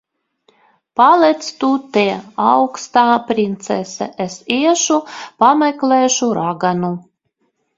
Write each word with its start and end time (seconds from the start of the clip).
Paliec 0.99 1.49
tu 1.63 1.67
te, 1.97 2.05
augstā 2.45 3.03
princese. 3.29 4.09
Es 4.27 4.39
iešu 4.57 4.99
pameklēšu 5.45 6.33
raganu. 6.41 6.95